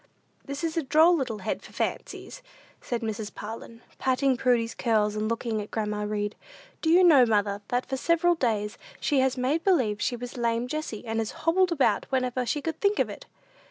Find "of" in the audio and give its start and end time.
12.97-13.11